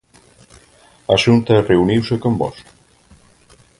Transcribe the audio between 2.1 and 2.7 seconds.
con vós?